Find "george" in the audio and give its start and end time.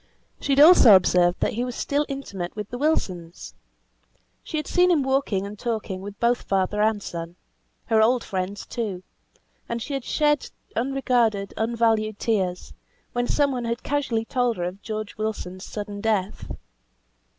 14.81-15.17